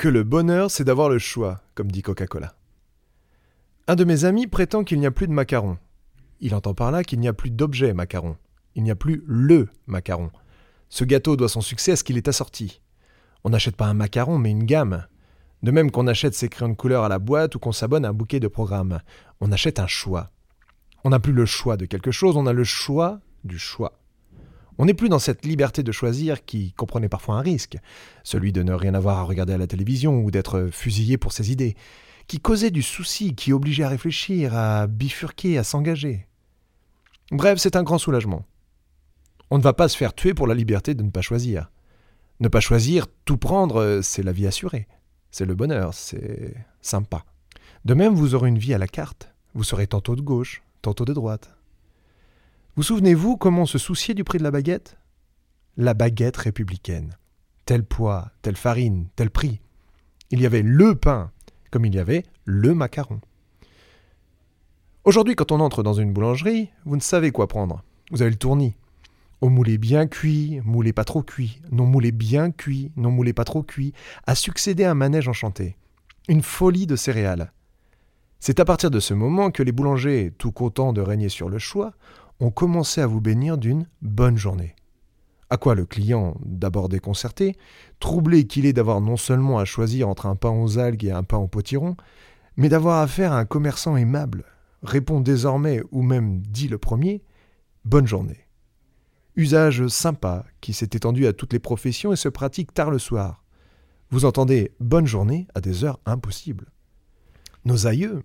[0.00, 2.54] que le bonheur, c'est d'avoir le choix, comme dit Coca-Cola.
[3.86, 5.76] Un de mes amis prétend qu'il n'y a plus de macarons.
[6.40, 8.38] Il entend par là qu'il n'y a plus d'objet macaron.
[8.74, 10.30] Il n'y a plus le macaron.
[10.88, 12.80] Ce gâteau doit son succès à ce qu'il est assorti.
[13.44, 15.04] On n'achète pas un macaron, mais une gamme.
[15.62, 18.08] De même qu'on achète ses crayons de couleur à la boîte ou qu'on s'abonne à
[18.08, 19.00] un bouquet de programmes.
[19.42, 20.30] On achète un choix.
[21.04, 23.99] On n'a plus le choix de quelque chose, on a le choix du choix.
[24.78, 27.76] On n'est plus dans cette liberté de choisir qui comprenait parfois un risque,
[28.22, 31.52] celui de ne rien avoir à regarder à la télévision ou d'être fusillé pour ses
[31.52, 31.76] idées,
[32.26, 36.26] qui causait du souci, qui obligeait à réfléchir, à bifurquer, à s'engager.
[37.30, 38.44] Bref, c'est un grand soulagement.
[39.50, 41.70] On ne va pas se faire tuer pour la liberté de ne pas choisir.
[42.38, 44.86] Ne pas choisir, tout prendre, c'est la vie assurée.
[45.30, 47.24] C'est le bonheur, c'est sympa.
[47.84, 49.32] De même, vous aurez une vie à la carte.
[49.54, 51.50] Vous serez tantôt de gauche, tantôt de droite.
[52.76, 54.96] Vous souvenez-vous comment on se souciait du prix de la baguette?
[55.76, 57.16] La baguette républicaine.
[57.66, 59.60] Tel poids, telle farine, tel prix.
[60.30, 61.32] Il y avait le pain,
[61.72, 63.20] comme il y avait le macaron.
[65.02, 67.82] Aujourd'hui, quand on entre dans une boulangerie, vous ne savez quoi prendre.
[68.12, 68.76] Vous avez le tournis.
[69.40, 73.44] Au moulé bien cuit, moulé pas trop cuit, non moulé bien cuit, non moulé pas
[73.44, 73.94] trop cuit,
[74.26, 75.76] a succédé un manège enchanté.
[76.28, 77.52] Une folie de céréales.
[78.38, 81.58] C'est à partir de ce moment que les boulangers, tout contents de régner sur le
[81.58, 81.94] choix,
[82.40, 84.74] ont commencé à vous bénir d'une bonne journée.
[85.50, 87.56] À quoi le client, d'abord déconcerté,
[87.98, 91.22] troublé qu'il ait d'avoir non seulement à choisir entre un pain aux algues et un
[91.22, 91.96] pain au potiron,
[92.56, 94.44] mais d'avoir affaire à un commerçant aimable,
[94.82, 97.22] répond désormais, ou même dit le premier,
[97.86, 98.46] Bonne journée.
[99.36, 103.42] Usage sympa qui s'est étendu à toutes les professions et se pratique tard le soir.
[104.10, 106.70] Vous entendez bonne journée à des heures impossibles.
[107.64, 108.22] Nos aïeux,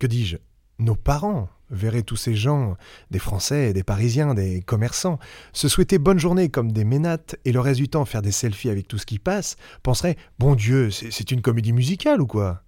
[0.00, 0.38] que dis-je,
[0.78, 2.76] nos parents, verraient tous ces gens,
[3.10, 5.18] des Français, des Parisiens, des commerçants,
[5.52, 8.70] se souhaiter bonne journée comme des ménates et le reste du temps faire des selfies
[8.70, 12.62] avec tout ce qui passe, penseraient Bon Dieu, c'est une comédie musicale ou quoi?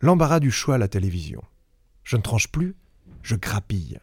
[0.00, 1.42] L'embarras du choix à la télévision.
[2.04, 2.76] Je ne tranche plus,
[3.22, 3.98] je grappille.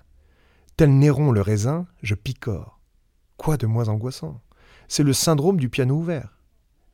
[0.78, 2.80] Tel Néron le raisin, je picore.
[3.38, 4.42] Quoi de moins angoissant?
[4.88, 6.38] C'est le syndrome du piano ouvert.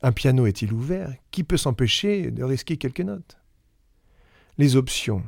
[0.01, 1.13] Un piano est-il ouvert?
[1.31, 3.37] Qui peut s'empêcher de risquer quelques notes?
[4.57, 5.23] Les options,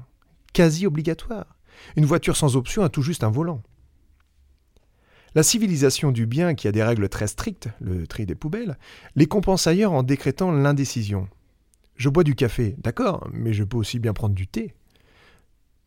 [0.53, 1.57] quasi obligatoire.
[1.95, 3.61] Une voiture sans option a tout juste un volant.
[5.35, 8.77] La civilisation du bien, qui a des règles très strictes, le tri des poubelles,
[9.15, 11.27] les compense ailleurs en décrétant l'indécision.
[11.95, 14.75] Je bois du café, d'accord, mais je peux aussi bien prendre du thé.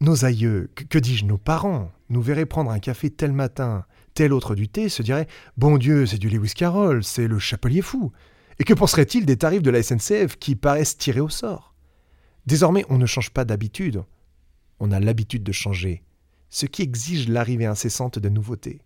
[0.01, 4.57] Nos aïeux, que, dis-je, nos parents, nous verraient prendre un café tel matin, tel autre
[4.57, 8.13] du thé, se diraient Bon Dieu, c'est du Lewis Carroll, c'est le chapelier fou.
[8.59, 11.75] Et que penseraient-ils des tarifs de la SNCF qui paraissent tirés au sort?
[12.47, 14.03] Désormais, on ne change pas d'habitude,
[14.81, 16.03] on a l'habitude de changer,
[16.51, 18.83] ce qui exige l'arrivée incessante de nouveautés.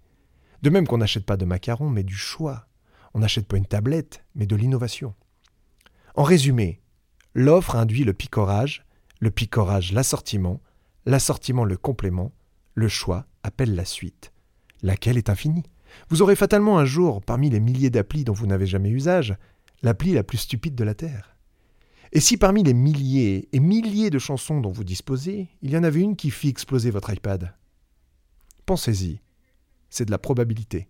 [0.62, 2.67] De même qu'on n'achète pas de macarons, mais du choix.
[3.15, 5.15] On n'achète pas une tablette, mais de l'innovation.
[6.15, 6.81] En résumé,
[7.34, 8.84] l'offre induit le picorage,
[9.21, 10.61] le picorage l'assortiment,
[11.06, 12.33] l'assortiment le complément,
[12.75, 14.33] le choix appelle la suite,
[14.83, 15.65] laquelle est infinie?
[16.09, 19.37] Vous aurez fatalement un jour, parmi les milliers d'applis dont vous n'avez jamais usage,
[19.83, 21.37] l'appli la plus stupide de la Terre.
[22.12, 25.84] Et si parmi les milliers et milliers de chansons dont vous disposez, il y en
[25.84, 27.54] avait une qui fit exploser votre iPad?
[28.66, 29.21] Pensez-y,
[29.91, 30.88] c'est de la probabilité.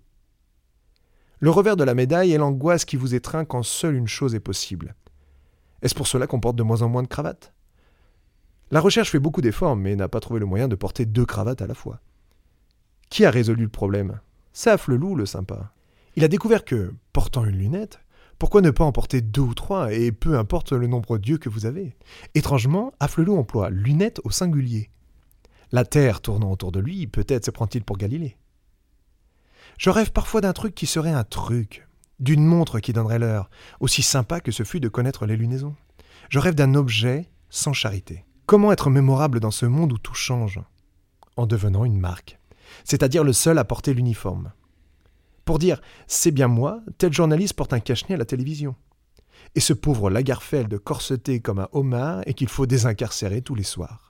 [1.39, 4.41] Le revers de la médaille est l'angoisse qui vous étreint quand seule une chose est
[4.41, 4.95] possible.
[5.83, 7.53] Est-ce pour cela qu'on porte de moins en moins de cravates?
[8.71, 11.63] La recherche fait beaucoup d'efforts, mais n'a pas trouvé le moyen de porter deux cravates
[11.63, 12.01] à la fois.
[13.09, 14.21] Qui a résolu le problème?
[14.53, 15.73] Saf le loup, le sympa.
[16.17, 18.01] Il a découvert que, portant une lunette,
[18.41, 21.51] pourquoi ne pas en porter deux ou trois, et peu importe le nombre d'yeux que
[21.51, 21.95] vous avez?
[22.35, 24.91] Étrangement, Afflelou emploie lunettes au singulier.
[25.73, 28.39] La Terre tournant autour de lui, peut-être se prend-il pour Galilée.
[29.77, 31.87] Je rêve parfois d'un truc qui serait un truc,
[32.19, 35.77] d'une montre qui donnerait l'heure, aussi sympa que ce fut de connaître les lunaisons.
[36.31, 38.25] Je rêve d'un objet sans charité.
[38.47, 40.61] Comment être mémorable dans ce monde où tout change?
[41.37, 42.39] En devenant une marque,
[42.85, 44.55] c'est-à-dire le seul à porter l'uniforme
[45.51, 48.77] pour dire c'est bien moi, tel journaliste porte un cache-nez à la télévision.
[49.57, 54.10] Et ce pauvre Lagerfeld corseté comme un homard et qu'il faut désincarcérer tous les soirs.